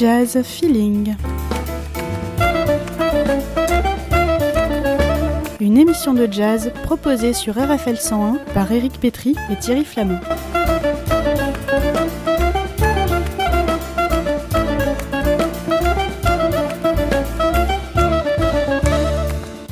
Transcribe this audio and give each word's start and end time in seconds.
Jazz 0.00 0.40
Feeling. 0.42 1.14
Une 5.60 5.76
émission 5.76 6.14
de 6.14 6.26
jazz 6.32 6.72
proposée 6.84 7.34
sur 7.34 7.58
RFL 7.58 7.98
101 7.98 8.38
par 8.54 8.72
Éric 8.72 8.98
Petry 8.98 9.36
et 9.50 9.56
Thierry 9.56 9.84
Flamand. 9.84 10.20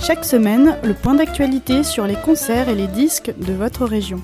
Chaque 0.03 0.27
semaine, 0.27 0.77
le 0.83 0.93
point 0.93 1.15
d'actualité 1.15 1.83
sur 1.83 2.07
les 2.07 2.17
concerts 2.17 2.69
et 2.69 2.75
les 2.75 2.87
disques 2.87 3.33
de 3.39 3.55
votre 3.55 3.87
région. 3.87 4.21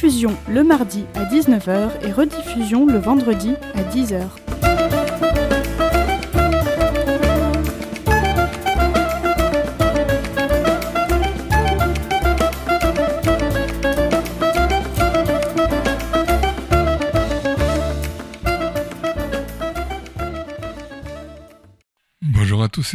Diffusion 0.00 0.34
le 0.48 0.64
mardi 0.64 1.04
à 1.14 1.26
19h 1.26 1.90
et 2.00 2.10
rediffusion 2.10 2.86
le 2.86 2.96
vendredi 2.96 3.52
à 3.74 3.82
10h. 3.82 4.49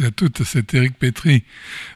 À 0.04 0.10
toutes, 0.10 0.42
c'est 0.44 0.74
Eric 0.74 0.98
Petry 0.98 1.44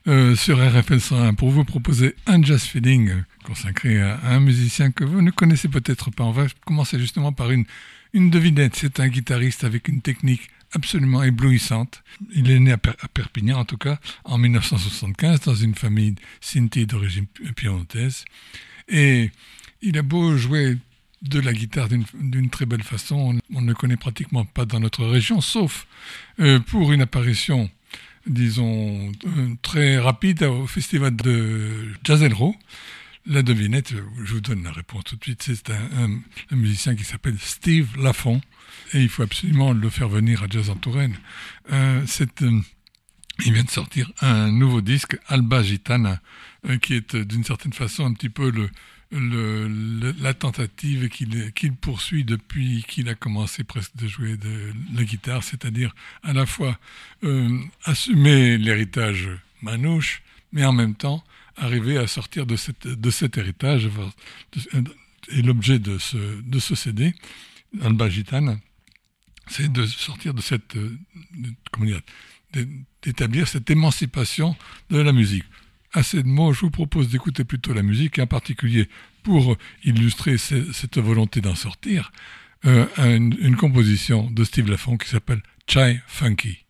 euh, 0.06 0.34
sur 0.37 0.59
RFL 0.59 1.01
101 1.01 1.34
pour 1.34 1.51
vous 1.51 1.65
proposer 1.65 2.15
un 2.27 2.42
jazz 2.42 2.62
feeling 2.62 3.23
consacré 3.45 4.01
à 4.01 4.19
un 4.25 4.41
musicien 4.41 4.91
que 4.91 5.05
vous 5.05 5.23
ne 5.23 5.31
connaissez 5.31 5.69
peut-être 5.69 6.11
pas. 6.11 6.25
On 6.25 6.31
va 6.31 6.47
commencer 6.65 6.98
justement 6.98 7.33
par 7.33 7.51
une, 7.51 7.65
une 8.12 8.31
devinette. 8.31 8.77
C'est 8.77 9.01
un 9.01 9.09
guitariste 9.09 9.65
avec 9.65 9.89
une 9.89 10.01
technique 10.01 10.51
absolument 10.73 11.23
éblouissante. 11.23 12.03
Il 12.34 12.51
est 12.51 12.61
né 12.61 12.73
à, 12.73 12.79
Perpignan 12.79 13.59
en 13.59 13.65
tout 13.65 13.79
cas 13.79 13.98
en 14.25 14.39
1975 14.39 15.41
dans 15.41 15.55
une 15.55 15.75
famille 15.75 16.14
sinti 16.41 16.87
d'origine 16.87 17.27
piémontaise 17.57 18.25
et 18.89 19.31
il 19.83 19.98
a 19.98 20.03
beau 20.03 20.37
jouer 20.37 20.79
de 21.23 21.41
la 21.41 21.53
guitare 21.53 21.89
d'une 21.89 22.51
très 22.51 22.67
belle 22.67 22.83
façon. 22.83 23.39
On, 23.55 23.61
ne 23.61 23.73
connaît 23.73 23.97
pratiquement 23.97 24.45
pas 24.45 24.64
dans 24.64 24.81
notre 24.81 25.05
région, 25.05 25.41
sauf 25.41 25.87
euh, 26.39 26.61
pour 26.61 26.92
une 26.92 27.03
apparition, 27.03 27.70
disons, 28.31 29.12
euh, 29.27 29.55
très 29.62 29.98
rapide 29.98 30.42
au 30.45 30.67
festival 30.67 31.14
de 31.17 31.89
Jazz 32.05 32.25
La 33.27 33.42
devinette, 33.42 33.92
je 34.25 34.34
vous 34.34 34.41
donne 34.41 34.62
la 34.62 34.73
réponse 34.73 35.05
tout 35.05 35.17
de 35.17 35.23
suite, 35.23 35.42
c'est 35.42 35.70
un, 35.70 36.20
musicien 36.56 36.95
qui 36.95 37.05
s'appelle 37.05 37.36
Steve 37.39 37.89
Lafont, 37.98 38.41
et 38.95 39.03
il 39.03 39.08
faut 39.08 39.23
absolument 39.23 39.73
le 39.73 39.91
faire 39.91 40.08
venir 40.08 40.42
à 40.42 40.47
Jazz 40.48 40.70
en 40.70 40.77
Touraine. 40.77 41.17
Euh, 41.73 42.05
il 43.45 43.53
vient 43.53 43.64
de 43.64 43.70
sortir 43.70 44.12
un 44.20 44.51
nouveau 44.51 44.81
disque, 44.81 45.19
Alba 45.27 45.62
Gitana, 45.62 46.20
qui 46.83 46.95
est 46.95 47.17
d'une 47.17 47.45
certaine 47.45 47.73
façon 47.73 48.05
un 48.05 48.12
petit 48.12 48.28
peu 48.28 48.51
le, 48.51 48.70
la 49.12 50.34
tentative 50.34 51.08
qu'il 51.08 51.75
poursuit 51.75 52.25
depuis 52.25 52.84
qu'il 52.86 53.08
a 53.08 53.14
commencé 53.14 53.64
presque 53.64 53.97
de 53.97 54.06
jouer 54.06 54.36
de 54.36 54.72
la 54.94 55.05
guitare, 55.05 55.42
c'est-à-dire 55.42 55.94
à 56.22 56.33
la 56.33 56.47
fois 56.47 56.78
euh, 57.25 57.58
assumer 57.84 58.56
l'héritage 58.56 59.28
manouche, 59.62 60.22
mais 60.52 60.64
en 60.64 60.72
même 60.72 60.94
temps 60.94 61.25
arriver 61.56 61.98
à 61.98 62.06
sortir 62.06 62.46
de, 62.46 62.57
cet 62.57 63.36
héritage. 63.36 63.89
Et 65.29 65.42
l'objet 65.42 65.79
de 65.79 65.98
ce, 65.98 66.74
CD, 66.74 67.14
Alba 67.83 68.08
Gitane, 68.08 68.61
c'est 69.48 69.70
de 69.70 69.85
sortir 69.86 70.35
de 70.35 70.40
cette, 70.40 70.77
dire, 71.80 72.01
d'établir 73.02 73.48
cette 73.48 73.70
émancipation 73.70 74.56
de 74.89 74.98
la 74.98 75.12
musique 75.12 75.45
assez 75.92 76.23
de 76.23 76.28
mots, 76.28 76.52
je 76.52 76.61
vous 76.61 76.70
propose 76.70 77.08
d'écouter 77.08 77.45
plutôt 77.45 77.73
la 77.73 77.83
musique, 77.83 78.18
en 78.18 78.27
particulier 78.27 78.89
pour 79.23 79.56
illustrer 79.84 80.39
cette 80.39 80.98
volonté 80.98 81.40
d'en 81.40 81.55
sortir, 81.55 82.12
euh, 82.67 82.86
une, 82.98 83.36
une, 83.40 83.56
composition 83.56 84.30
de 84.30 84.45
Steve 84.45 84.70
Lafont 84.70 84.96
qui 84.96 85.08
s'appelle 85.08 85.42
Chai 85.67 86.00
Funky. 86.06 86.67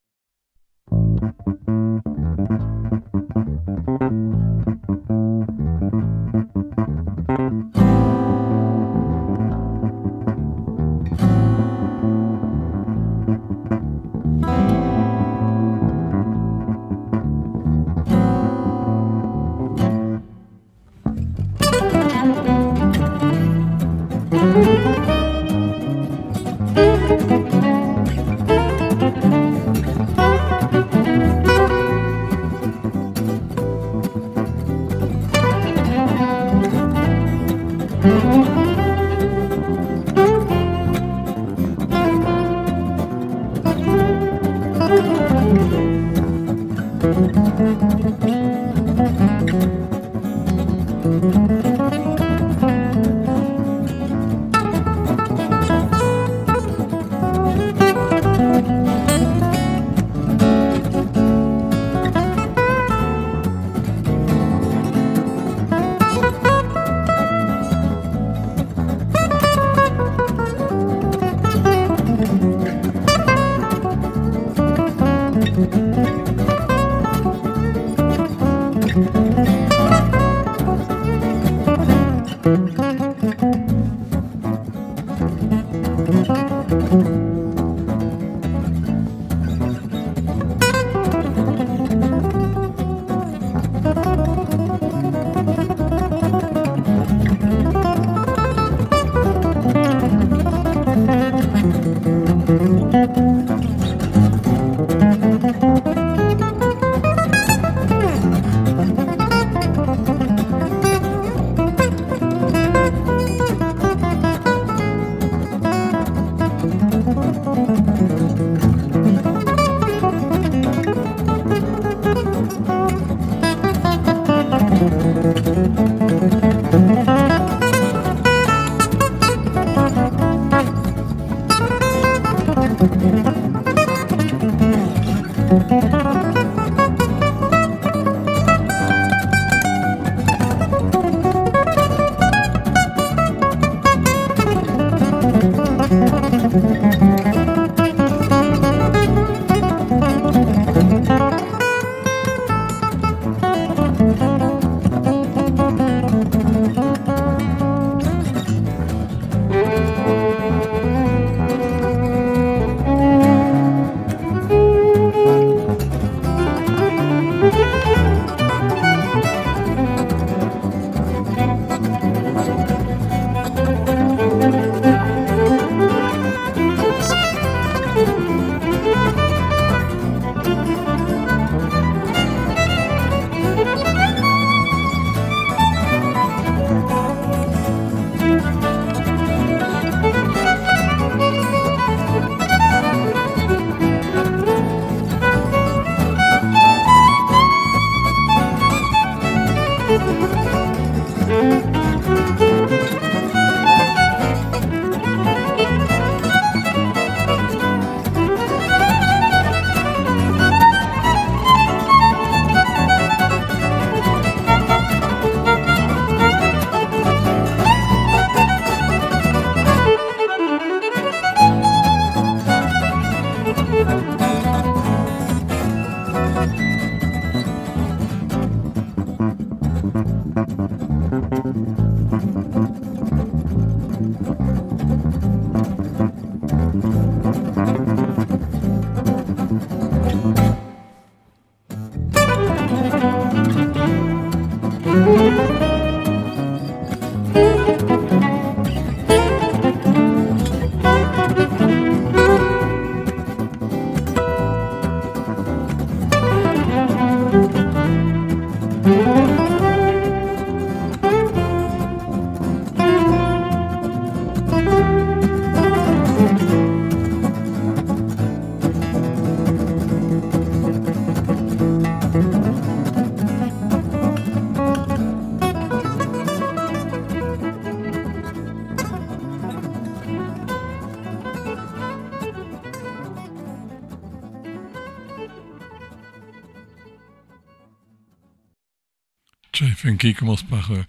Funky 290.01 290.15
commence 290.15 290.43
par 290.43 290.71
euh, 290.71 290.83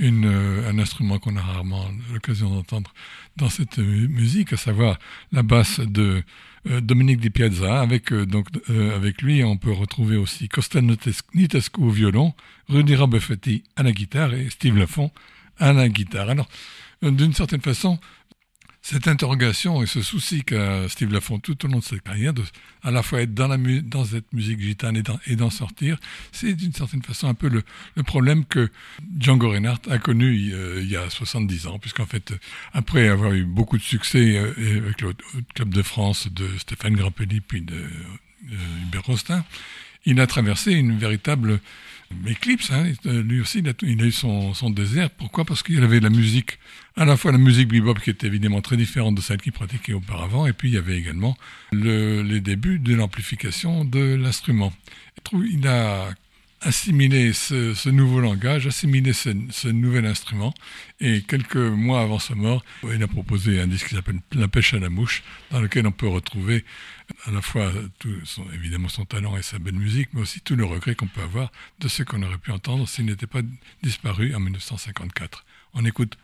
euh, 0.00 0.70
un 0.70 0.78
instrument 0.78 1.18
qu'on 1.18 1.36
a 1.36 1.40
rarement 1.40 1.88
l'occasion 2.12 2.50
d'entendre 2.50 2.92
dans 3.36 3.48
cette 3.48 3.78
musique, 3.78 4.52
à 4.52 4.56
savoir 4.56 4.98
la 5.30 5.42
basse 5.42 5.78
de 5.78 6.22
euh, 6.68 6.80
Dominique 6.80 7.20
Di 7.20 7.30
Piazza. 7.30 7.80
Avec, 7.80 8.12
donc, 8.12 8.48
avec 8.68 9.22
lui, 9.22 9.44
on 9.44 9.56
peut 9.56 9.72
retrouver 9.72 10.16
aussi 10.16 10.48
Costa 10.48 10.80
Nitescu 10.80 11.80
au 11.80 11.90
violon, 11.90 12.34
Rudy 12.68 12.96
Robefetti 12.96 13.62
à 13.76 13.84
la 13.84 13.92
guitare 13.92 14.34
et 14.34 14.50
Steve 14.50 14.76
Lafont 14.76 15.12
à 15.58 15.72
la 15.72 15.88
guitare. 15.88 16.28
Alors, 16.28 16.48
d'une 17.02 17.34
certaine 17.34 17.60
façon, 17.60 18.00
cette 18.88 19.08
interrogation 19.08 19.82
et 19.82 19.86
ce 19.86 20.00
souci 20.00 20.44
qu'a 20.44 20.88
Steve 20.88 21.12
Lafont 21.12 21.40
tout 21.40 21.64
au 21.64 21.68
long 21.68 21.80
de 21.80 21.84
sa 21.84 21.98
carrière, 21.98 22.32
de 22.32 22.44
à 22.84 22.92
la 22.92 23.02
fois 23.02 23.20
être 23.22 23.34
dans, 23.34 24.04
cette 24.04 24.32
musique 24.32 24.60
gitane 24.60 25.02
et 25.26 25.34
d'en 25.34 25.50
sortir, 25.50 25.98
c'est 26.30 26.54
d'une 26.54 26.72
certaine 26.72 27.02
façon 27.02 27.26
un 27.26 27.34
peu 27.34 27.48
le, 27.48 27.64
problème 28.04 28.44
que 28.44 28.70
Django 29.18 29.50
Reinhardt 29.50 29.90
a 29.90 29.98
connu 29.98 30.52
euh, 30.52 30.80
il 30.80 30.88
y 30.88 30.94
a 30.94 31.10
70 31.10 31.66
ans, 31.66 31.80
puisqu'en 31.80 32.06
fait, 32.06 32.32
après 32.72 33.08
avoir 33.08 33.32
eu 33.32 33.42
beaucoup 33.42 33.76
de 33.76 33.82
succès 33.82 34.36
euh, 34.36 34.52
avec 34.84 35.00
le 35.00 35.14
Club 35.56 35.70
de 35.70 35.82
France 35.82 36.28
de 36.32 36.46
Stéphane 36.56 36.94
Grappelli 36.94 37.40
puis 37.40 37.62
de 37.62 37.74
euh, 37.74 38.56
Hubert 38.84 39.02
Rostin, 39.02 39.44
il 40.04 40.20
a 40.20 40.28
traversé 40.28 40.70
une 40.70 40.96
véritable 40.96 41.58
éclipse. 42.26 42.70
Hein. 42.70 42.92
Lui 43.04 43.40
aussi, 43.40 43.58
il 43.58 43.68
a, 43.68 44.04
eu 44.04 44.12
son, 44.12 44.70
désert. 44.70 45.10
Pourquoi? 45.10 45.44
Parce 45.44 45.62
qu'il 45.62 45.82
avait 45.82 46.00
la 46.00 46.10
musique, 46.10 46.58
à 46.96 47.04
la 47.04 47.16
fois 47.16 47.32
la 47.32 47.38
musique 47.38 47.68
bebop 47.68 47.94
qui 47.94 48.10
était 48.10 48.26
évidemment 48.26 48.60
très 48.60 48.76
différente 48.76 49.14
de 49.14 49.20
celle 49.20 49.40
qu'il 49.40 49.52
pratiquait 49.52 49.92
auparavant, 49.92 50.46
et 50.46 50.52
puis 50.52 50.68
il 50.68 50.74
y 50.74 50.78
avait 50.78 50.96
également 50.96 51.36
le, 51.72 52.22
les 52.22 52.40
débuts 52.40 52.78
de 52.78 52.94
l'amplification 52.94 53.84
de 53.84 54.14
l'instrument. 54.14 54.72
Il 55.32 55.66
a 55.66 56.08
assimiler 56.66 57.32
ce, 57.32 57.88
nouveau 57.88 58.20
langage, 58.20 58.66
assimiler 58.66 59.12
ce, 59.12 59.68
nouvel 59.68 60.04
instrument. 60.04 60.52
Et 61.00 61.22
quelques 61.22 61.56
mois 61.56 62.02
avant 62.02 62.18
sa 62.18 62.34
mort, 62.34 62.64
il 62.82 63.02
a 63.02 63.06
proposé 63.06 63.60
un 63.60 63.68
disque 63.68 63.88
qui 63.88 63.94
s'appelle 63.94 64.20
La 64.32 64.48
pêche 64.48 64.74
à 64.74 64.78
la 64.78 64.90
mouche, 64.90 65.22
dans 65.50 65.60
lequel 65.60 65.86
on 65.86 65.92
peut 65.92 66.08
retrouver 66.08 66.64
à 67.24 67.30
la 67.30 67.40
fois 67.40 67.72
tout 68.00 68.14
son, 68.24 68.44
évidemment 68.52 68.88
son 68.88 69.04
talent 69.04 69.36
et 69.36 69.42
sa 69.42 69.58
belle 69.58 69.74
musique, 69.74 70.08
mais 70.12 70.22
aussi 70.22 70.40
tout 70.40 70.56
le 70.56 70.64
regret 70.64 70.96
qu'on 70.96 71.06
peut 71.06 71.22
avoir 71.22 71.52
de 71.78 71.86
ce 71.88 72.02
qu'on 72.02 72.22
aurait 72.22 72.38
pu 72.38 72.50
entendre 72.50 72.88
s'il 72.88 73.06
n'était 73.06 73.28
pas 73.28 73.42
disparu 73.82 74.34
en 74.34 74.40
1954. 74.40 75.44
On 75.74 75.84
écoute 75.84 76.16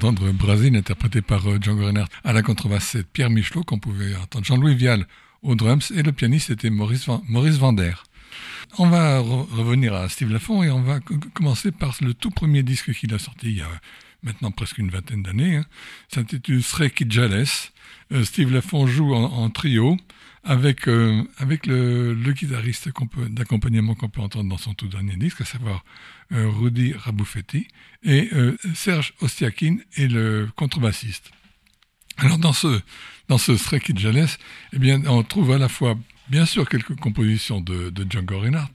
Brésil. 0.00 0.76
interprété 0.76 1.20
par 1.20 1.46
euh, 1.46 1.58
Django 1.60 1.84
Reinhardt 1.84 2.10
à 2.24 2.32
la 2.32 2.42
contrebasse, 2.42 2.84
c'est 2.84 3.06
Pierre 3.06 3.30
Michelot 3.30 3.62
qu'on 3.64 3.78
pouvait 3.78 4.14
entendre. 4.16 4.44
Jean-Louis 4.44 4.74
Vial 4.74 5.06
aux 5.42 5.54
drums 5.54 5.90
et 5.94 6.02
le 6.02 6.12
pianiste 6.12 6.50
était 6.50 6.70
Maurice, 6.70 7.06
Maurice 7.28 7.58
Vander. 7.58 7.92
On 8.78 8.88
va 8.88 9.20
revenir 9.20 9.94
à 9.94 10.08
Steve 10.08 10.32
Lafont 10.32 10.62
et 10.62 10.70
on 10.70 10.82
va 10.82 11.00
commencer 11.34 11.70
par 11.72 11.96
le 12.00 12.14
tout 12.14 12.30
premier 12.30 12.62
disque 12.62 12.92
qu'il 12.92 13.12
a 13.14 13.18
sorti 13.18 13.48
il 13.48 13.56
y 13.58 13.60
a 13.62 13.68
maintenant 14.22 14.50
presque 14.50 14.78
une 14.78 14.90
vingtaine 14.90 15.22
d'années. 15.22 15.56
Hein. 15.56 15.64
S'intitule 16.08 16.62
Sreki 16.62 17.06
Jales. 17.08 17.46
Steve 18.24 18.52
Lafont 18.52 18.86
joue 18.86 19.14
en, 19.14 19.50
trio 19.50 19.96
avec, 20.42 20.88
avec 21.38 21.66
le, 21.66 22.14
le 22.14 22.32
guitariste 22.32 22.90
d'accompagnement 23.28 23.94
qu'on 23.94 24.08
peut 24.08 24.20
entendre 24.20 24.48
dans 24.48 24.58
son 24.58 24.74
tout 24.74 24.88
dernier 24.88 25.16
disque, 25.16 25.40
à 25.42 25.44
savoir 25.44 25.84
Rudy 26.30 26.92
Raboufetti, 26.92 27.68
et 28.02 28.30
Serge 28.74 29.14
Ostiakin 29.20 29.78
est 29.96 30.06
le 30.06 30.48
contrebassiste. 30.56 31.30
Alors 32.18 32.38
dans 32.38 32.52
ce, 32.52 32.80
dans 33.28 33.38
ce 33.38 33.56
Stray 33.56 33.80
Jales, 33.94 34.28
eh 34.72 34.78
bien, 34.78 35.02
on 35.06 35.22
trouve 35.22 35.52
à 35.52 35.58
la 35.58 35.68
fois, 35.68 35.96
bien 36.28 36.44
sûr, 36.44 36.68
quelques 36.68 36.96
compositions 36.96 37.60
de, 37.60 37.90
de 37.90 38.06
Django 38.10 38.40
Reinhardt, 38.40 38.72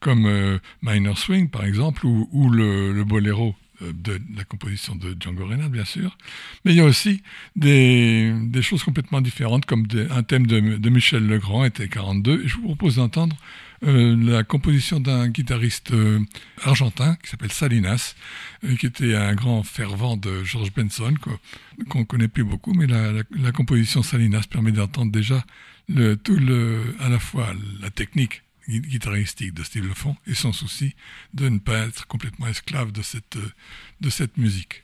comme 0.00 0.26
euh, 0.26 0.58
Minor 0.82 1.16
Swing, 1.16 1.48
par 1.48 1.64
exemple, 1.64 2.06
ou, 2.06 2.50
le, 2.50 2.92
le 2.92 3.02
euh, 3.02 3.54
de, 3.80 4.20
la 4.36 4.44
composition 4.44 4.94
de 4.96 5.16
Django 5.18 5.46
Reinhardt, 5.46 5.70
bien 5.70 5.84
sûr. 5.84 6.16
Mais 6.64 6.72
il 6.72 6.76
y 6.76 6.80
a 6.80 6.84
aussi 6.84 7.22
des, 7.56 8.32
choses 8.62 8.82
complètement 8.82 9.20
différentes, 9.20 9.66
comme 9.66 9.86
un 10.10 10.22
thème 10.22 10.46
de, 10.46 10.90
Michel 10.90 11.26
Legrand, 11.26 11.64
était 11.64 11.88
42. 11.88 12.42
Et 12.44 12.48
je 12.48 12.56
vous 12.56 12.62
propose 12.62 12.96
d'entendre 12.96 13.36
euh, 13.84 14.16
la 14.18 14.42
composition 14.42 14.98
d'un 14.98 15.28
guitariste 15.28 15.92
euh, 15.92 16.18
argentin 16.62 17.16
qui 17.22 17.30
s'appelle 17.30 17.52
Salinas, 17.52 18.16
euh, 18.64 18.74
qui 18.74 18.86
était 18.86 19.14
un 19.14 19.34
grand 19.34 19.62
fervent 19.62 20.16
de 20.16 20.42
George 20.42 20.72
Benson, 20.74 21.14
qu'on 21.88 22.00
ne 22.00 22.04
connaît 22.04 22.28
plus 22.28 22.42
beaucoup, 22.42 22.72
mais 22.72 22.86
la, 22.86 23.52
composition 23.52 24.02
Salinas 24.02 24.46
permet 24.50 24.72
d'entendre 24.72 25.12
déjà 25.12 25.44
tout 26.24 26.36
le, 26.36 26.96
à 27.00 27.08
la 27.08 27.18
fois 27.18 27.54
la 27.80 27.90
technique 27.90 28.42
guitaristique 28.68 29.54
de 29.54 29.62
Steve 29.62 29.86
Lefond 29.86 30.16
et 30.26 30.34
son 30.34 30.52
souci 30.52 30.94
de 31.34 31.48
ne 31.48 31.58
pas 31.58 31.86
être 31.86 32.06
complètement 32.06 32.46
esclave 32.46 32.92
de 32.92 33.02
cette, 33.02 33.38
de 34.00 34.10
cette 34.10 34.36
musique. 34.36 34.82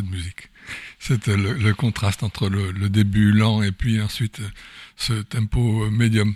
Cette 0.00 0.10
musique. 0.10 0.48
C'est 0.98 1.26
le, 1.26 1.52
le, 1.54 1.74
contraste 1.74 2.22
entre 2.22 2.48
le, 2.48 2.88
début 2.88 3.32
lent 3.32 3.62
et 3.62 3.72
puis 3.72 4.00
ensuite 4.00 4.40
ce 4.96 5.14
tempo 5.14 5.90
médium. 5.90 6.34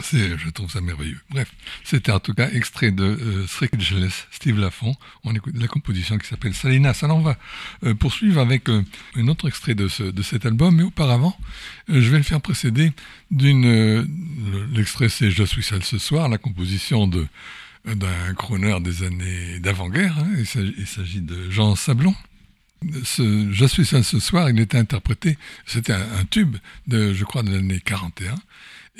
C'est, 0.00 0.38
je 0.38 0.48
trouve 0.50 0.70
ça 0.70 0.80
merveilleux. 0.80 1.18
Bref, 1.30 1.50
c'était 1.82 2.12
en 2.12 2.20
tout 2.20 2.32
cas 2.32 2.48
extrait 2.50 2.92
de 2.92 3.02
euh, 3.02 4.16
Steve 4.30 4.60
Lafont. 4.60 4.94
On 5.24 5.34
écoute 5.34 5.54
la 5.58 5.66
composition 5.66 6.18
qui 6.18 6.28
s'appelle 6.28 6.54
Salinas. 6.54 7.00
Alors 7.02 7.16
on 7.16 7.22
va 7.22 7.36
euh, 7.82 7.94
poursuivre 7.94 8.40
avec 8.40 8.68
euh, 8.68 8.84
un 9.16 9.26
autre 9.26 9.48
extrait 9.48 9.74
de, 9.74 9.88
ce, 9.88 10.04
de 10.04 10.22
cet 10.22 10.46
album, 10.46 10.76
mais 10.76 10.84
auparavant, 10.84 11.36
euh, 11.90 12.00
je 12.00 12.10
vais 12.10 12.18
le 12.18 12.22
faire 12.22 12.40
précéder 12.40 12.92
d'une. 13.32 13.64
Euh, 13.66 14.04
l'extrait 14.72 15.08
c'est 15.08 15.32
Je 15.32 15.42
suis 15.42 15.64
seul 15.64 15.82
ce 15.82 15.98
soir, 15.98 16.28
la 16.28 16.38
composition 16.38 17.08
de 17.08 17.26
d'un 17.84 18.34
crooner 18.34 18.78
des 18.80 19.02
années 19.02 19.58
d'avant-guerre. 19.58 20.16
Hein. 20.18 20.28
Il 20.76 20.86
s'agit 20.86 21.22
de 21.22 21.50
Jean 21.50 21.74
Sablon. 21.74 22.14
Ce 23.04 23.48
Je 23.52 23.66
suis 23.66 23.84
seul 23.84 24.04
ce 24.04 24.20
soir, 24.20 24.50
il 24.50 24.60
était 24.60 24.78
interprété, 24.78 25.36
c'était 25.66 25.92
un, 25.92 26.24
tube 26.30 26.56
de, 26.86 27.12
je 27.12 27.24
crois, 27.24 27.42
de 27.42 27.50
l'année 27.50 27.80
41. 27.84 28.34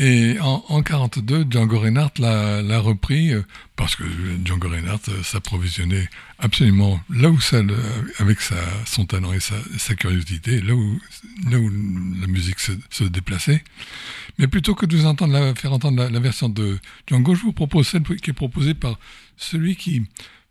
Et 0.00 0.38
en, 0.40 0.64
en 0.68 0.82
42, 0.82 1.46
Django 1.50 1.80
Reinhardt 1.80 2.20
l'a 2.20 2.78
repris 2.78 3.32
euh, 3.32 3.42
parce 3.74 3.96
que 3.96 4.04
Django 4.44 4.68
Reinhardt 4.68 5.00
euh, 5.08 5.24
s'approvisionnait 5.24 6.08
absolument 6.38 7.00
là 7.10 7.30
où 7.30 7.40
ça, 7.40 7.60
avec 8.18 8.40
sa, 8.40 8.54
son 8.86 9.06
talent 9.06 9.32
et 9.32 9.40
sa, 9.40 9.94
curiosité, 9.96 10.60
là 10.60 10.74
où, 10.74 11.00
la 11.50 12.26
musique 12.28 12.60
se, 12.60 13.04
déplaçait. 13.04 13.64
Mais 14.38 14.46
plutôt 14.46 14.76
que 14.76 14.86
de 14.86 14.96
vous 14.96 15.06
entendre 15.06 15.52
faire 15.56 15.72
entendre 15.72 16.00
la, 16.00 16.10
la, 16.10 16.20
version 16.20 16.48
de 16.48 16.78
Django, 17.08 17.34
je 17.34 17.42
vous 17.42 17.52
propose 17.52 17.88
celle 17.88 18.02
qui 18.02 18.30
est 18.30 18.34
proposée 18.34 18.74
par 18.74 19.00
celui 19.36 19.74
qui, 19.74 20.04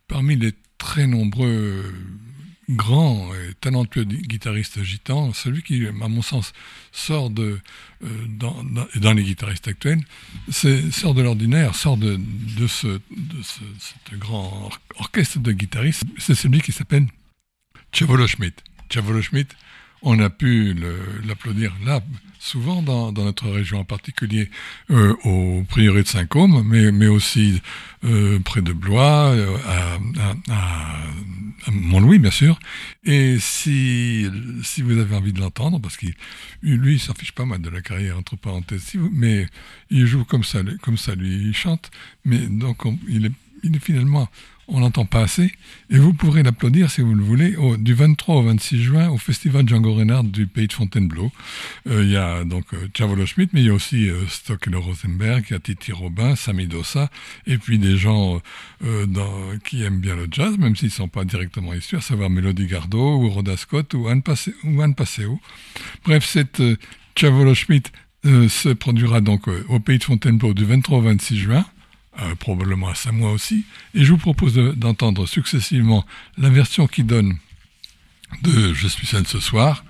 parmi 0.09 0.35
les 0.35 0.53
très 0.77 1.07
nombreux 1.07 1.85
grand 2.69 3.33
et 3.33 3.53
talentueux 3.61 4.03
guitariste 4.03 4.83
gitan, 4.83 5.33
celui 5.33 5.63
qui, 5.63 5.87
à 5.87 5.91
mon 5.91 6.21
sens, 6.21 6.53
sort 6.91 7.29
de, 7.29 7.59
euh, 8.03 8.07
dans, 8.27 8.63
dans, 8.95 9.13
les 9.13 9.23
guitaristes 9.23 9.67
actuels, 9.67 10.01
sort 10.49 11.13
de 11.13 11.21
l'ordinaire, 11.21 11.75
sort 11.75 11.97
de, 11.97 12.19
de, 12.19 12.67
ce, 12.67 12.87
de 12.87 13.41
ce, 13.43 14.15
grand 14.17 14.65
or 14.65 14.79
orchestre 14.97 15.39
de 15.39 15.51
guitaristes, 15.53 16.03
c'est 16.17 16.35
celui 16.35 16.61
qui 16.61 16.71
s'appelle 16.71 17.07
Chavolo 17.93 18.27
Schmidt. 18.27 18.61
Chavolo 18.89 19.21
Schmidt, 19.21 19.55
on 20.01 20.19
a 20.19 20.29
pu 20.29 20.75
l'applaudir 21.25 21.73
là, 21.85 22.01
souvent 22.39 22.81
dans, 22.81 23.11
notre 23.11 23.49
région, 23.49 23.79
en 23.79 23.83
particulier 23.83 24.49
euh, 24.91 25.15
au 25.23 25.63
prieuré 25.67 26.03
de 26.03 26.07
Saint-Côme, 26.07 26.63
mais, 26.65 26.91
mais 26.91 27.07
aussi 27.07 27.61
euh, 28.03 28.39
près 28.39 28.61
de 28.61 28.73
Blois, 28.73 29.31
euh, 29.31 29.57
à, 29.65 30.53
à, 30.53 31.03
à 31.65 31.71
Montlouis, 31.71 32.19
bien 32.19 32.31
sûr. 32.31 32.59
Et 33.03 33.37
si, 33.39 34.27
si 34.63 34.81
vous 34.81 34.97
avez 34.97 35.15
envie 35.15 35.33
de 35.33 35.39
l'entendre, 35.39 35.79
parce 35.79 35.97
qu'il 35.97 36.13
lui, 36.61 36.95
il 36.95 36.99
s'en 36.99 37.13
fiche 37.13 37.31
pas 37.31 37.45
mal 37.45 37.61
de 37.61 37.69
la 37.69 37.81
carrière, 37.81 38.17
entre 38.17 38.35
parenthèses, 38.35 38.93
mais 39.11 39.47
il 39.89 40.05
joue 40.05 40.23
comme 40.23 40.43
ça, 40.43 40.59
comme 40.81 40.97
ça, 40.97 41.15
lui, 41.15 41.47
il 41.47 41.55
chante, 41.55 41.91
mais 42.23 42.37
donc 42.37 42.83
il 43.07 43.25
est 43.25 43.79
finalement 43.79 44.29
on 44.67 44.79
n'entend 44.81 45.05
pas 45.05 45.21
assez. 45.21 45.51
Et 45.89 45.97
vous 45.97 46.13
pourrez 46.13 46.43
l'applaudir, 46.43 46.91
si 46.91 47.01
vous 47.01 47.13
le 47.13 47.23
voulez, 47.23 47.55
au, 47.55 47.77
du 47.77 47.93
23 47.93 48.35
au 48.35 48.43
26 48.43 48.83
juin 48.83 49.09
au 49.09 49.17
Festival 49.17 49.67
Django 49.67 49.93
Reinhardt 49.93 50.27
du 50.29 50.47
Pays 50.47 50.67
de 50.67 50.73
Fontainebleau. 50.73 51.31
Euh, 51.87 52.03
il 52.03 52.11
y 52.11 52.17
a 52.17 52.43
donc 52.43 52.73
euh, 52.73 52.87
Chavolo 52.95 53.25
Schmidt, 53.25 53.51
mais 53.53 53.61
il 53.61 53.67
y 53.67 53.69
a 53.69 53.73
aussi 53.73 54.09
euh, 54.09 54.27
Stockler 54.27 54.77
Rosenberg, 54.77 55.45
il 55.49 55.53
y 55.53 55.55
a 55.55 55.59
Titi 55.59 55.91
Robin, 55.91 56.35
Sami 56.35 56.67
Dossa, 56.67 57.09
et 57.45 57.57
puis 57.57 57.79
des 57.79 57.97
gens 57.97 58.41
euh, 58.83 59.05
qui 59.63 59.83
aiment 59.83 59.99
bien 59.99 60.15
le 60.15 60.27
jazz, 60.29 60.57
même 60.57 60.75
s'ils 60.75 60.89
ne 60.89 60.93
sont 60.93 61.07
pas 61.07 61.25
directement 61.25 61.73
issus, 61.73 61.95
à 61.95 62.01
savoir 62.01 62.29
Melody 62.29 62.67
Gardot, 62.67 63.17
ou 63.17 63.29
Rhoda 63.29 63.57
Scott, 63.57 63.93
ou 63.93 64.07
Anne, 64.07 64.21
Passe, 64.21 64.49
ou 64.63 64.93
Passeo. 64.93 65.39
Bref, 66.05 66.25
cette 66.25 66.61
Chavolo 67.15 67.55
Schmidt 67.55 67.91
euh, 68.25 68.49
se 68.49 68.69
produira 68.69 69.21
donc 69.21 69.47
au 69.69 69.79
Pays 69.79 69.99
de 69.99 70.03
Fontainebleau 70.03 70.53
du 70.53 70.65
23 70.65 70.97
au 70.97 71.01
26 71.01 71.37
juin 71.37 71.65
euh, 72.19 72.35
probablement 72.35 72.89
à 72.89 72.95
Samoa 72.95 73.31
aussi, 73.31 73.65
et 73.93 74.03
je 74.03 74.11
vous 74.11 74.17
propose 74.17 74.55
d'entendre 74.55 75.23
de, 75.23 75.27
successivement 75.27 76.05
la 76.37 76.49
version 76.49 76.87
qui 76.87 77.03
donne 77.03 77.37
de 78.41 78.73
Je 78.73 78.87
suis 78.87 79.05
seul 79.05 79.27
ce 79.27 79.39
soir. 79.39 79.85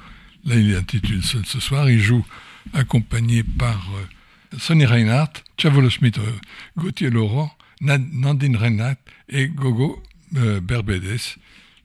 Là, 0.45 0.55
il 0.55 0.71
est 0.71 0.75
intitulé 0.75 1.21
Seul 1.21 1.45
ce 1.45 1.59
soir. 1.59 1.89
Il 1.89 1.99
joue 1.99 2.25
accompagné 2.73 3.43
par 3.43 3.89
euh, 3.95 4.57
Sonny 4.59 4.85
Reinhardt, 4.85 5.43
Chavolo 5.57 5.89
Schmidt, 5.89 6.19
euh, 6.19 6.31
Gauthier 6.77 7.09
Laurent, 7.09 7.51
Nandine 7.81 8.57
Reinhardt 8.57 8.97
et 9.29 9.47
Gogo 9.47 10.01
Berbedes. 10.31 11.37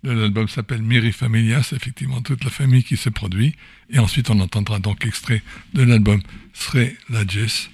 L'album 0.03 0.49
s'appelle 0.49 0.83
Miri 0.83 1.13
Familia, 1.13 1.63
c'est 1.63 1.77
effectivement 1.77 2.21
toute 2.23 2.43
la 2.43 2.51
famille 2.51 2.83
qui 2.83 2.97
se 2.97 3.09
produit. 3.09 3.55
Et 3.91 4.01
ensuite, 4.01 4.31
on 4.31 4.41
entendra 4.41 4.81
donc 4.81 5.07
extrait 5.07 5.43
de 5.75 5.85
l'album 5.85 6.21
Sre 6.53 6.89
la 7.09 7.25
Jess 7.25 7.71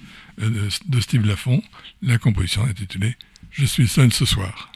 de, 0.47 0.69
de 0.85 0.99
Steve 0.99 1.25
Lafont. 1.25 1.61
La 2.01 2.17
composition 2.17 2.63
intitulée 2.63 3.15
Je 3.51 3.65
suis 3.65 3.87
seul 3.87 4.13
ce 4.13 4.25
soir. 4.25 4.68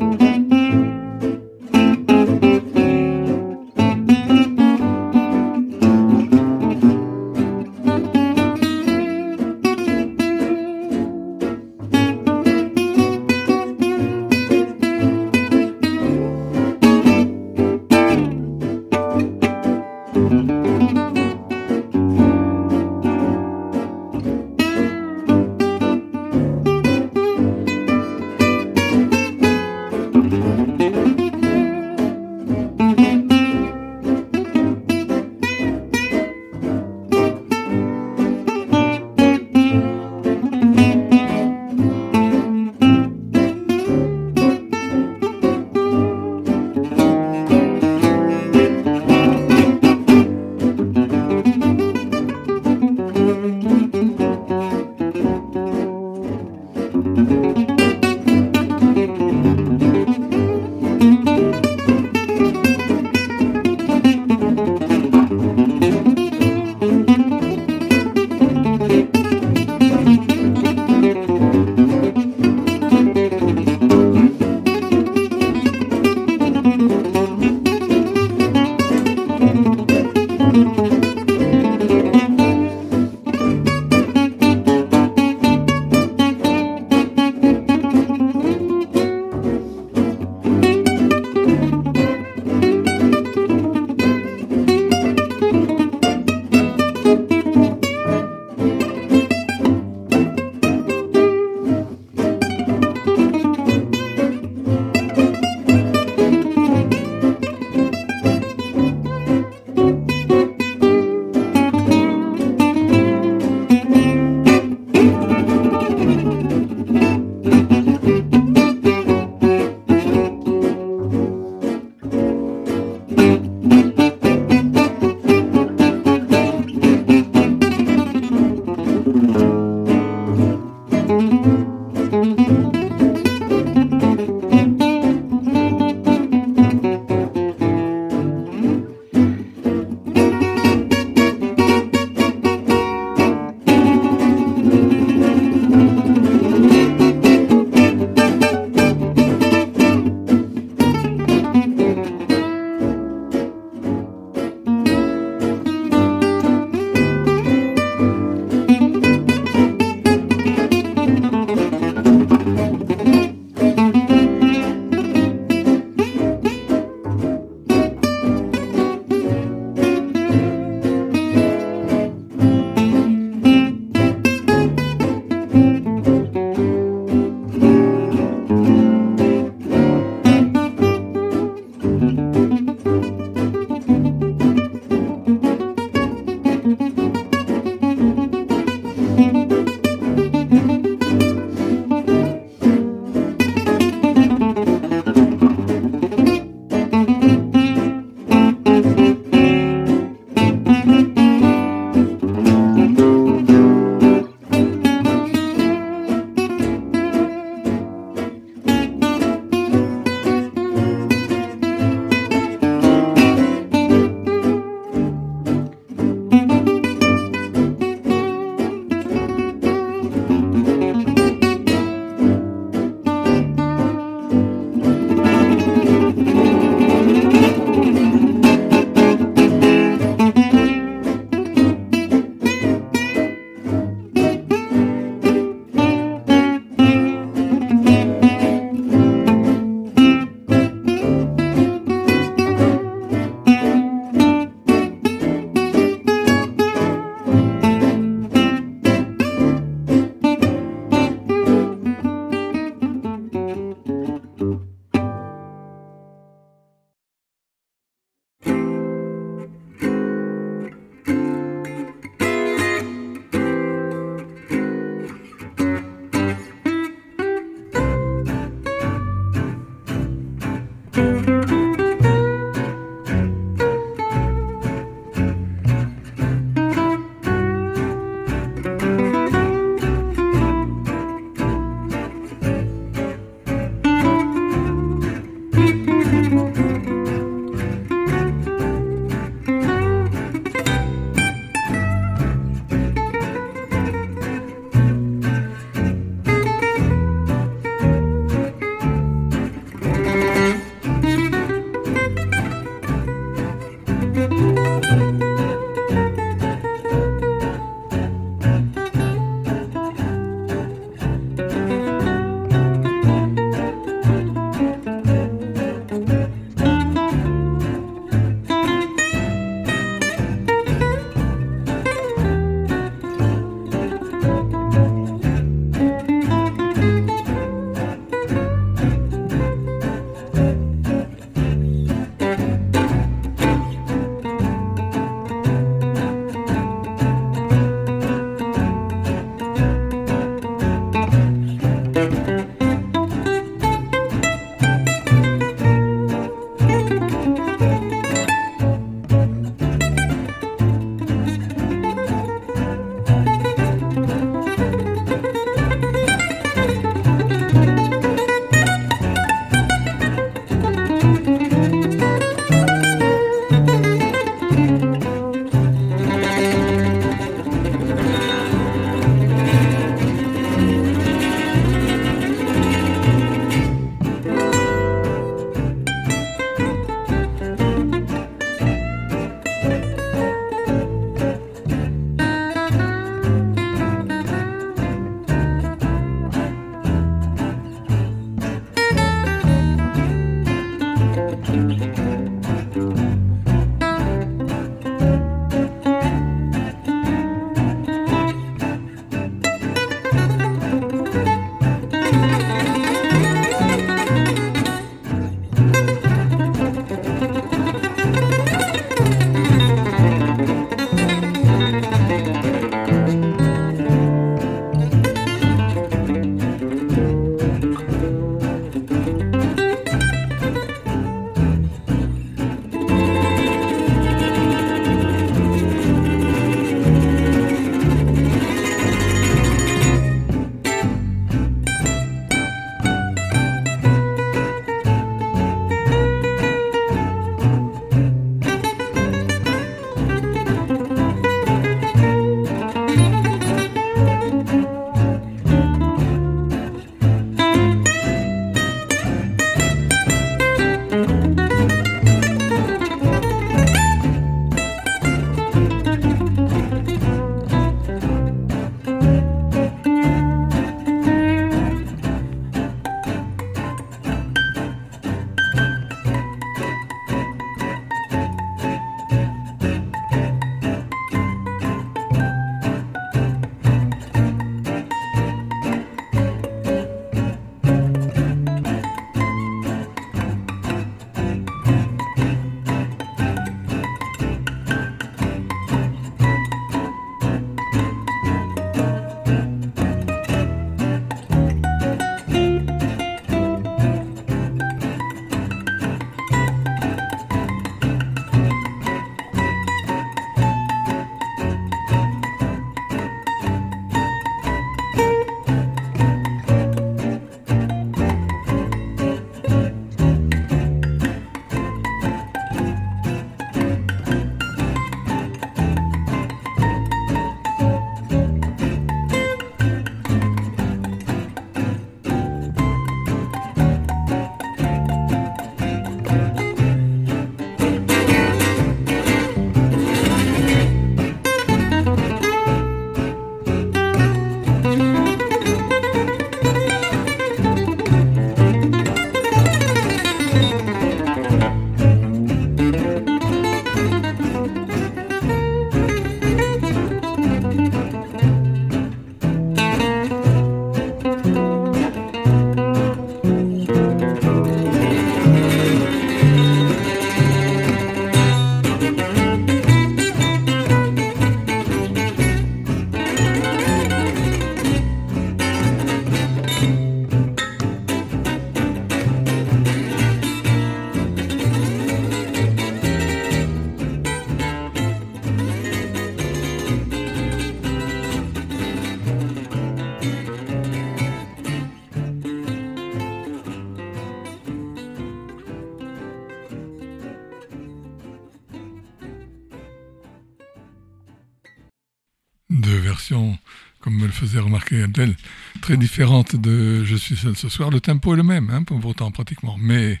Faisait 594.30 594.40
remarquer 594.40 594.82
Adèle, 594.82 595.14
très 595.60 595.76
différente 595.76 596.36
de 596.36 596.84
Je 596.84 596.96
suis 596.96 597.16
seul 597.16 597.36
ce 597.36 597.48
soir. 597.48 597.70
Le 597.70 597.80
tempo 597.80 598.14
est 598.14 598.16
le 598.16 598.22
même, 598.22 598.50
hein, 598.50 598.62
pourtant 598.62 599.10
pratiquement, 599.10 599.56
mais 599.58 600.00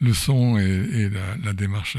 le 0.00 0.14
son 0.14 0.58
et, 0.58 1.10
la, 1.44 1.52
démarche 1.52 1.96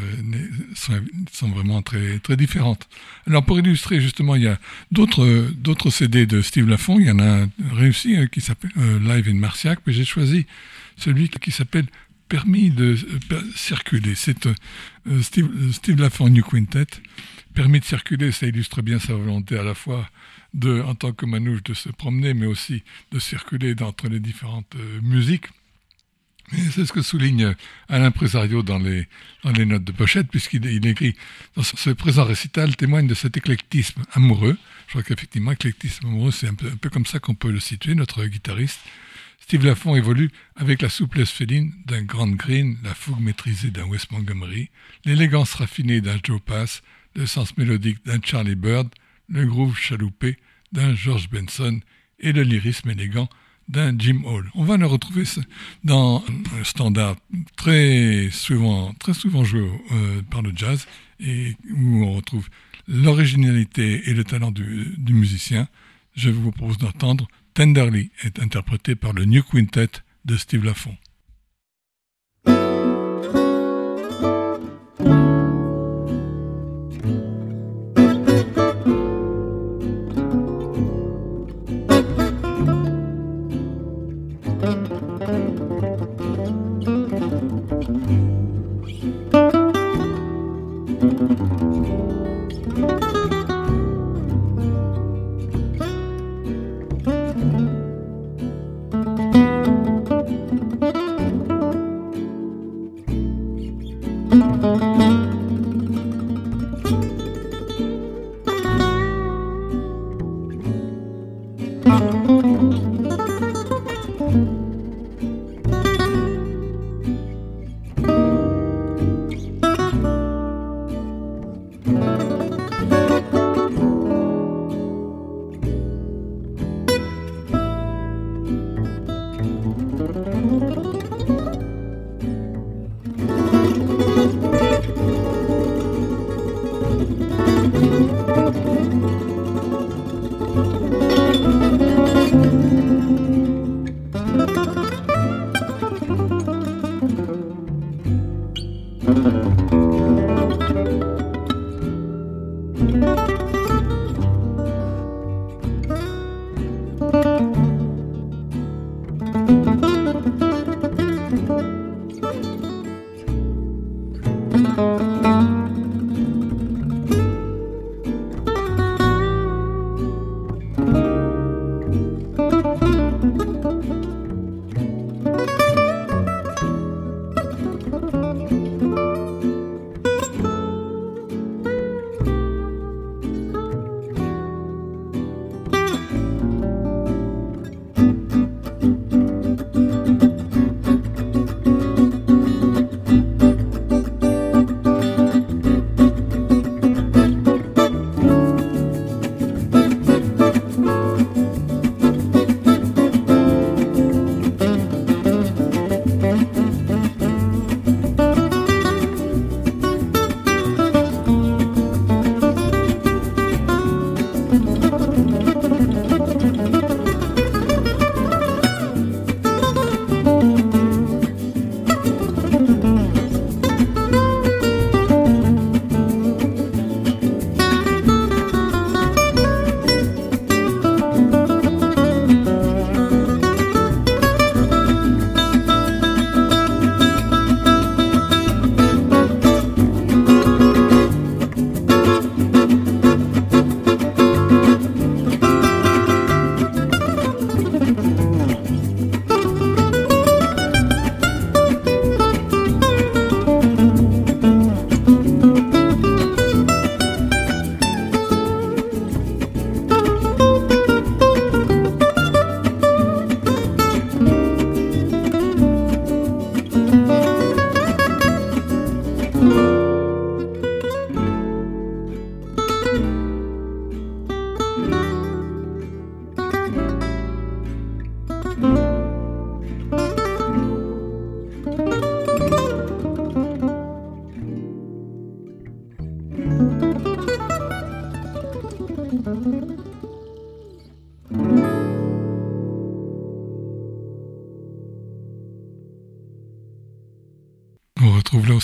sont, 0.76 0.94
sont, 1.32 1.50
vraiment 1.50 1.82
très, 1.82 2.20
très 2.20 2.36
différentes. 2.36 2.88
Alors 3.28 3.44
pour 3.46 3.60
illustrer 3.60 4.02
justement, 4.02 4.36
il 4.36 4.44
y 4.44 4.48
a 4.48 4.60
d'autres, 4.92 5.90
CD 5.92 6.26
de 6.26 6.42
Steve 6.42 6.68
Lafont. 6.68 7.00
Il 7.00 7.06
y 7.06 7.12
en 7.12 7.20
a 7.20 7.44
un 7.44 7.50
réussi 7.74 8.18
qui 8.32 8.42
s'appelle 8.42 8.72
Live 8.76 9.28
in 9.28 9.36
Marciac, 9.36 9.80
mais 9.86 9.94
j'ai 9.94 10.06
choisi 10.06 10.46
celui 10.98 11.30
qui 11.30 11.52
s'appelle 11.52 11.86
Permis 12.28 12.70
de 12.70 12.96
circuler. 13.56 14.16
C'est 14.16 14.48
Steve, 15.22 15.50
Steve 15.74 16.10
New 16.30 16.44
Quintet. 16.44 16.88
Permis 17.54 17.82
de 17.82 17.86
circuler, 17.86 18.32
ça 18.32 18.48
illustre 18.48 18.82
bien 18.82 18.98
sa 19.00 19.14
volonté 19.14 19.58
à 19.60 19.64
la 19.64 19.76
fois 19.76 20.10
de, 20.54 20.82
en 20.82 20.96
tant 20.96 21.14
que 21.14 21.26
manouche, 21.26 21.64
de 21.64 21.74
se 21.74 21.90
promener, 21.90 22.34
mais 22.34 22.46
aussi 22.46 22.84
de 23.12 23.20
circuler 23.20 23.76
entre 23.82 24.08
les 24.08 24.20
différentes 24.20 24.76
euh, 24.76 25.00
musiques. 25.02 25.48
c'est 26.72 26.86
ce 26.86 26.92
que 26.92 27.02
souligne 27.02 27.56
Alain 27.88 28.12
Présario 28.12 28.62
dans 28.64 28.80
les, 28.80 29.08
dans 29.44 29.52
les 29.52 29.66
notes 29.66 29.84
de 29.84 29.92
pochette, 29.92 30.28
puisqu'il 30.28 30.66
il 30.66 30.86
écrit 30.86 31.16
dans 31.56 31.64
ce, 31.64 31.92
présent 31.92 32.26
récital 32.26 32.76
témoigne 32.76 33.08
de 33.08 33.14
cet 33.14 33.38
éclectisme 33.38 34.04
amoureux. 34.14 34.58
Je 34.88 34.94
crois 34.94 35.04
qu'effectivement, 35.04 35.52
éclectisme 35.52 36.08
amoureux, 36.08 36.32
c'est 36.32 36.48
un 36.48 36.54
peu, 36.54 36.68
un 36.68 36.76
peu 36.76 36.90
comme 36.90 37.06
ça 37.06 37.20
qu'on 37.20 37.36
peut 37.36 37.52
le 37.52 37.60
situer, 37.60 37.96
notre 37.96 38.26
guitariste. 38.26 38.80
Steve 39.40 39.66
Lafont 39.66 39.96
évolue 39.96 40.32
avec 40.56 40.82
la 40.82 40.90
souplesse 40.90 41.32
féline 41.32 41.74
d'un 41.86 42.04
Grand 42.04 42.30
Green, 42.30 42.78
la 42.84 42.94
fougue 42.94 43.20
maîtrisée 43.20 43.72
d'un 43.72 43.86
Wes 43.86 44.10
Montgomery, 44.12 44.70
l'élégance 45.04 45.56
raffinée 45.56 46.00
d'un 46.00 46.20
Joe 46.24 46.40
Pass, 46.40 46.84
le 47.16 47.26
sens 47.26 47.58
mélodique 47.58 48.06
d'un 48.06 48.20
Charlie 48.22 48.56
Bird, 48.56 48.88
le 49.32 49.46
groove 49.46 49.78
chaloupé 49.78 50.38
d'un 50.72 50.94
George 50.94 51.30
Benson 51.30 51.80
et 52.20 52.32
le 52.32 52.44
lyrisme 52.44 52.90
élégant 52.90 53.30
d'un 53.68 53.98
Jim 53.98 54.22
Hall. 54.26 54.50
On 54.54 54.64
va 54.64 54.78
le 54.78 54.86
retrouver 54.86 55.24
dans 55.84 56.24
un 56.60 56.64
standard 56.64 57.16
très 57.56 58.30
souvent, 58.32 58.94
joué 59.44 59.70
euh, 59.92 60.22
par 60.30 60.42
le 60.42 60.52
jazz 60.56 60.88
et 61.20 61.56
où 61.72 62.04
on 62.04 62.14
retrouve 62.14 62.50
l'originalité 62.88 64.10
et 64.10 64.14
le 64.14 64.24
talent 64.24 64.52
du, 64.52 64.94
du 64.98 65.14
musicien. 65.14 65.68
Je 66.16 66.30
vous 66.30 66.52
propose 66.52 66.78
d'entendre 66.78 67.28
Tenderly 67.54 68.12
est 68.24 68.40
interprété 68.40 68.96
par 68.96 69.14
le 69.14 69.26
New 69.26 69.44
Quintet 69.44 69.90
de 70.26 70.38
Steve 70.38 70.64
Lafont. 70.64 70.98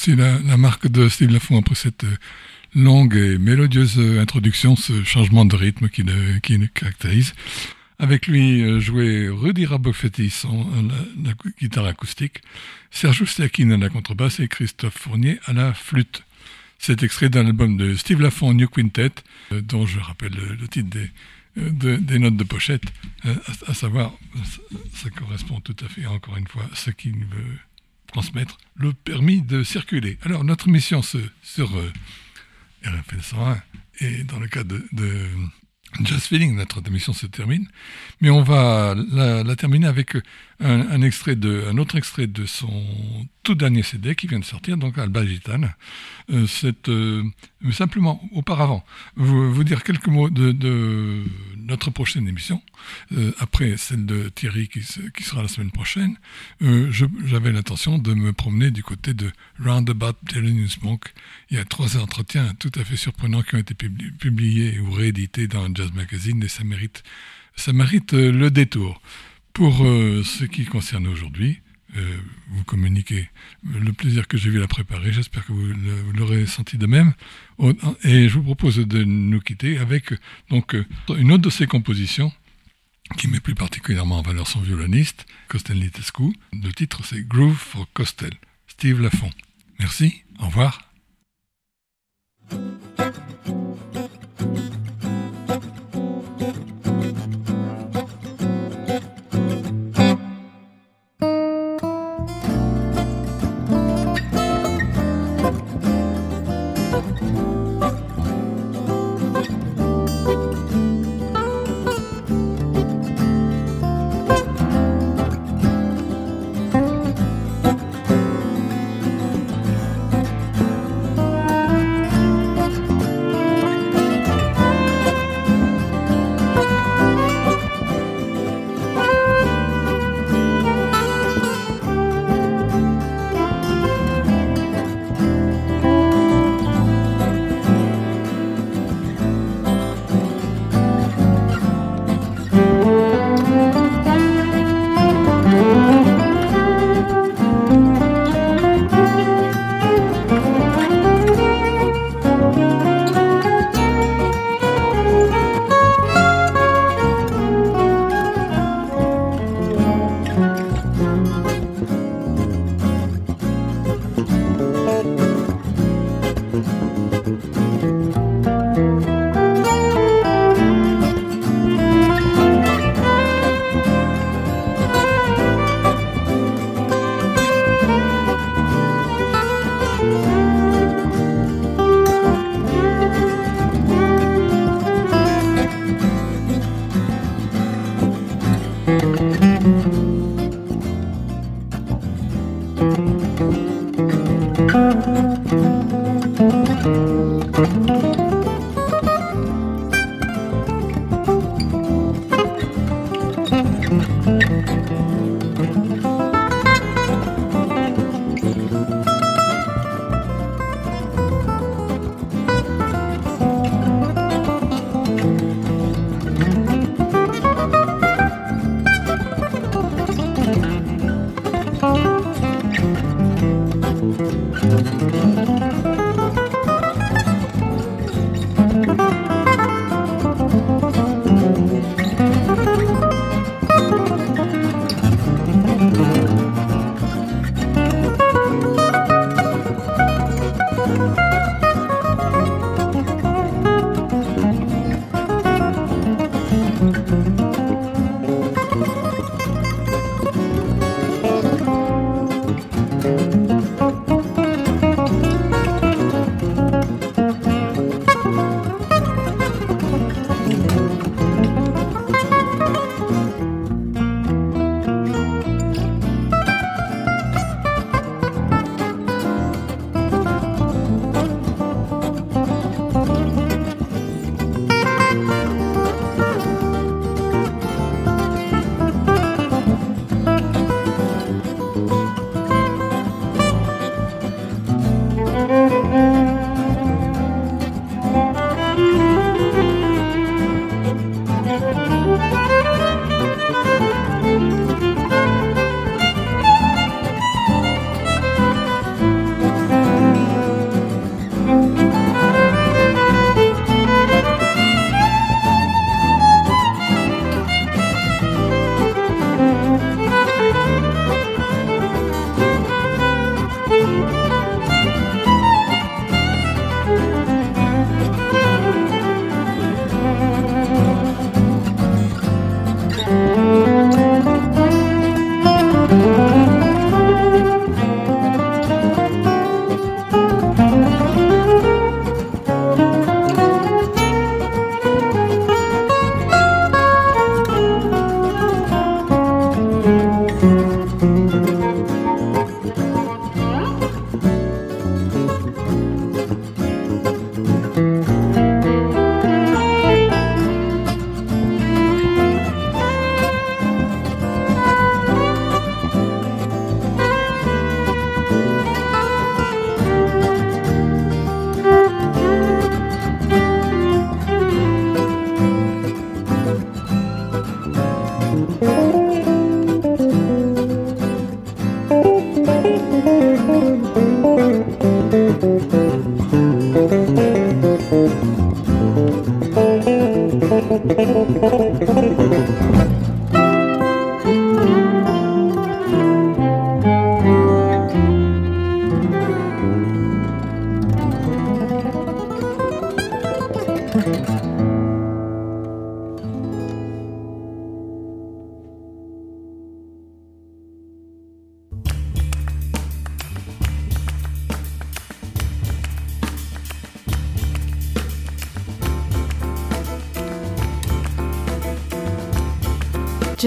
Aussi 0.08 0.16
la, 0.16 0.58
marque 0.58 0.88
de 0.88 1.10
Steve 1.10 1.32
Lafont 1.32 1.60
après 1.60 1.76
cette 1.76 2.06
longue 2.76 3.16
et 3.16 3.38
mélodieuse 3.38 4.00
introduction, 4.00 4.76
ce 4.76 5.04
changement 5.04 5.46
de 5.46 5.56
rythme 5.56 5.90
qui 5.90 6.04
le, 6.04 6.40
qui 6.40 6.58
caractérise. 6.74 7.34
Avec 8.00 8.28
lui 8.28 8.80
jouait 8.80 9.28
Rudy 9.28 9.66
Rabofetti, 9.66 10.30
son, 10.30 10.68
la, 11.24 11.34
guitare 11.60 11.86
acoustique, 11.86 12.42
Sergio 12.92 13.26
Stiakin 13.26 13.72
à 13.72 13.78
la 13.78 13.90
contrebasse 13.90 14.40
et 14.40 14.48
Christophe 14.48 14.98
Fournier 14.98 15.40
à 15.46 15.54
la 15.54 15.74
flûte. 15.74 16.24
C'est 16.80 17.02
extrait 17.02 17.30
d'un 17.30 17.48
album 17.48 17.76
de 17.76 17.96
Steve 17.96 18.22
Lafont 18.22 18.54
New 18.54 18.68
Quintet, 18.68 19.12
dont 19.52 19.86
je 19.88 20.00
rappelle 20.00 20.36
le 20.60 20.68
titre 20.68 20.90
des, 20.90 21.98
des 21.98 22.20
notes 22.20 22.38
de 22.38 22.44
pochette, 22.44 22.84
euh, 23.26 23.34
à, 23.66 23.74
savoir, 23.74 24.14
ça, 24.94 25.10
correspond 25.10 25.60
tout 25.60 25.76
à 25.84 25.90
fait, 25.90 26.06
encore 26.06 26.38
une 26.38 26.48
fois, 26.48 26.64
à 26.72 26.76
ce 26.76 26.92
qu'il 26.92 27.18
veut 27.26 27.58
transmettre, 28.08 28.58
le 28.76 28.94
permis 28.94 29.42
de 29.42 29.64
circuler. 29.64 30.18
Alors, 30.24 30.44
notre 30.44 30.70
mission 30.70 31.02
sur 31.02 31.78
euh, 31.78 31.92
RFL 32.84 33.22
101, 33.22 33.62
et 34.00 34.24
dans 34.24 34.40
le 34.40 34.48
cas 34.48 34.64
de, 34.64 34.84
Just 36.04 36.28
Feeling, 36.28 36.56
notre 36.56 36.86
émission 36.86 37.14
se 37.14 37.26
termine, 37.26 37.68
mais 38.22 38.30
on 38.30 38.44
va 38.44 38.96
la, 38.96 39.56
terminer 39.56 39.88
avec 39.88 40.16
un, 40.60 41.02
extrait 41.02 41.36
de, 41.36 41.66
un 41.70 41.78
autre 41.78 41.96
extrait 41.98 42.28
de 42.28 42.46
son 42.46 42.84
tout 43.44 43.56
dernier 43.56 43.84
CD 43.84 44.16
qui 44.16 44.28
vient 44.28 44.40
de 44.40 44.46
sortir, 44.46 44.76
donc 44.76 44.98
Alba 44.98 45.26
Gitane. 45.26 45.74
Euh, 46.32 46.46
euh, 46.90 47.24
simplement 47.72 48.22
auparavant 48.34 48.84
vous, 49.16 49.64
dire 49.64 49.84
quelques 49.84 50.08
mots 50.08 50.30
de, 50.30 51.24
notre 51.58 51.92
prochaine 51.92 52.28
émission, 52.28 52.62
euh, 53.14 53.32
après 53.40 53.78
celle 53.78 54.06
de 54.06 54.30
Thierry 54.30 54.68
qui, 54.68 54.82
sera 54.84 55.42
la 55.42 55.48
semaine 55.48 55.72
prochaine. 55.72 56.18
J'avais 56.60 57.52
l'intention 57.52 58.00
de 58.00 58.14
me 58.14 58.34
promener 58.34 58.72
du 58.72 58.84
côté 58.84 59.14
de 59.14 59.32
Roundabout 59.64 60.18
Dylan 60.24 60.68
Smoke. 60.68 61.10
Il 61.50 61.58
y 61.58 61.60
a 61.60 61.66
trois 61.66 61.98
entretiens 61.98 62.54
tout 62.60 62.72
à 62.76 62.84
fait 62.84 62.98
surprenants 62.98 63.44
qui 63.44 63.56
ont 63.56 63.60
été 63.60 63.76
publiés 63.76 64.80
ou 64.80 64.92
réédités 64.92 65.48
dans 65.48 65.74
Jazz 65.74 65.92
Magazine 65.94 66.44
et 66.44 66.48
ça 66.48 66.64
mérite, 66.64 67.04
ça 67.56 67.74
mérite 67.74 68.14
le 68.14 68.50
détour. 68.50 69.00
Pour 69.58 69.78
ce 69.80 70.46
qui 70.46 70.66
concerne 70.66 71.08
aujourd'hui, 71.08 71.62
euh, 71.96 72.18
vous 72.50 72.64
communiquer 72.64 73.28
le 73.64 73.92
plaisir 73.92 74.28
que 74.28 74.38
j'ai 74.38 74.52
vu 74.52 74.60
la 74.60 74.68
préparer. 74.68 75.12
J'espère 75.12 75.48
que 75.48 75.52
vous 75.52 75.74
l'aurez 76.14 76.46
senti 76.46 76.78
de 76.78 76.86
même. 76.86 77.14
Et 78.04 78.30
je 78.30 78.36
vous 78.36 78.44
propose 78.44 78.78
de 78.78 79.04
nous 79.04 79.40
quitter 79.40 79.80
avec 79.80 80.14
donc 80.52 80.76
une 81.10 81.32
autre 81.32 81.42
de 81.42 81.50
ses 81.50 81.66
compositions 81.66 82.32
qui 83.18 83.28
met 83.28 83.40
plus 83.40 83.56
particulièrement 83.56 84.20
en 84.20 84.22
valeur 84.22 84.46
son 84.46 84.60
violoniste, 84.60 85.26
Costel 85.48 85.80
Litescu. 85.80 86.36
Le 86.54 86.72
titre 86.72 87.04
c'est 87.04 87.28
Groove 87.28 87.58
for 87.58 87.88
Costel, 87.94 88.36
Steve 88.68 89.02
Lafont. 89.02 89.32
Merci, 89.80 90.22
au 90.40 90.46
revoir. 90.46 90.84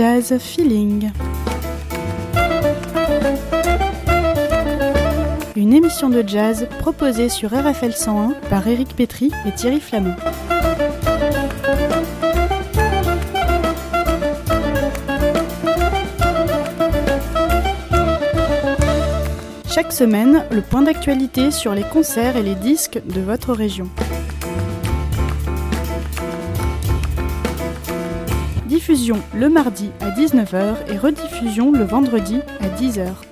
Jazz 0.01 0.39
Feeling. 0.39 1.11
Une 5.55 5.75
émission 5.75 6.09
de 6.09 6.25
jazz 6.27 6.67
proposée 6.79 7.29
sur 7.29 7.51
RFL 7.51 7.93
101 7.93 8.35
par 8.49 8.67
Éric 8.67 8.97
Pétry 8.97 9.31
et 9.47 9.53
Thierry 9.53 9.79
Flamand. 9.79 10.17
Chaque 19.69 19.93
semaine, 19.93 20.47
le 20.51 20.63
point 20.63 20.81
d'actualité 20.81 21.51
sur 21.51 21.75
les 21.75 21.85
concerts 21.85 22.39
et 22.39 22.43
les 22.43 22.55
disques 22.55 23.03
de 23.05 23.21
votre 23.21 23.53
région. 23.53 23.91
Diffusion 28.91 29.23
le 29.37 29.49
mardi 29.49 29.93
à 30.01 30.11
19h 30.11 30.75
et 30.93 30.99
rediffusion 30.99 31.71
le 31.71 31.85
vendredi 31.85 32.41
à 32.59 32.67
10h. 32.77 33.30